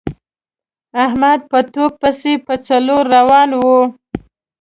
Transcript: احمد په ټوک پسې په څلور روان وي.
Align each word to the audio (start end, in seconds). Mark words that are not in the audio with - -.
احمد 1.05 1.39
په 1.51 1.59
ټوک 1.73 1.91
پسې 2.01 2.33
په 2.45 2.53
څلور 2.67 3.03
روان 3.17 3.49
وي. 3.61 3.79